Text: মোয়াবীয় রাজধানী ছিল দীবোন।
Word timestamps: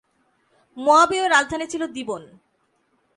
মোয়াবীয় 0.77 1.25
রাজধানী 1.29 1.65
ছিল 1.67 1.83
দীবোন। 1.87 2.23